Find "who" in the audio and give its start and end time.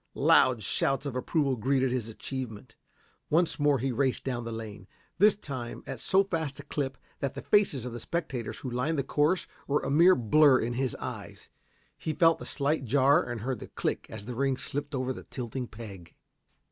8.57-8.71